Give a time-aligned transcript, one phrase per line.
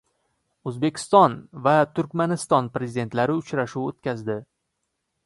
[0.69, 1.35] O‘zbekiston
[1.67, 4.39] va Turkmaniston Prezidentlari uchrashuv o‘tkazdi